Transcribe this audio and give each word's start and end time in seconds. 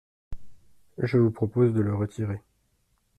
Je 0.97 1.19
vous 1.19 1.29
propose 1.29 1.73
de 1.73 1.79
le 1.81 1.93
retirer. 1.93 2.39